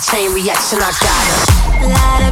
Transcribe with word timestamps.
chain 0.00 0.32
reaction, 0.32 0.78
I 0.80 0.90
got 0.90 2.30
it. 2.30 2.31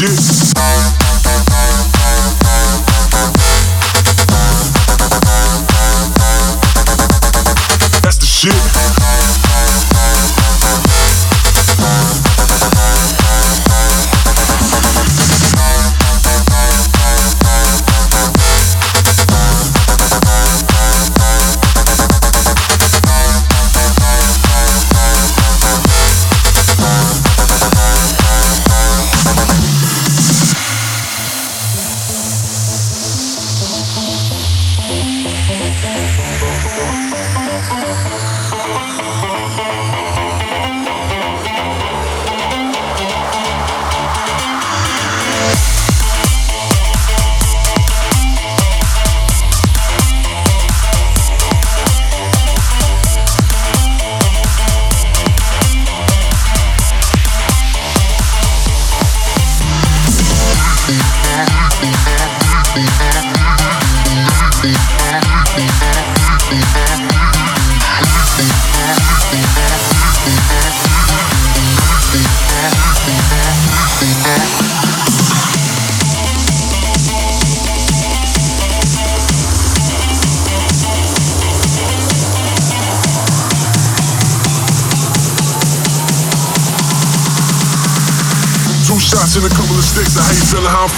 Shit. 0.00 0.29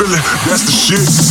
Feeling. 0.02 0.23
That's 0.47 0.64
the 0.64 0.73
shit. 0.73 1.21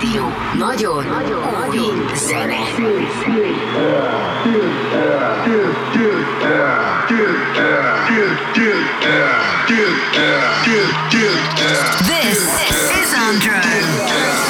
Rádió. 0.00 0.32
Nagyon, 0.58 1.04
nagyon 1.04 1.42
új 1.70 2.16
zene. 2.16 2.56
This 12.06 12.38
is 13.00 13.12
Andrew. 13.28 14.49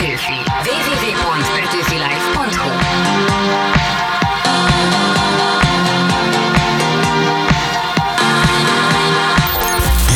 Pertőfi. 0.00 0.32
www.pertőfilife.hu 0.64 2.70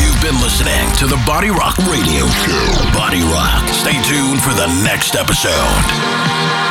You've 0.01 0.21
been 0.21 0.39
listening 0.41 0.91
to 0.97 1.07
the 1.07 1.17
Bodyrock 1.25 1.77
Radio 1.87 2.27
Show. 2.27 2.65
Bodyrock. 2.97 3.67
Stay 3.69 4.01
tuned 4.01 4.41
for 4.41 4.53
the 4.53 4.67
next 4.83 5.15
episode. 5.15 6.64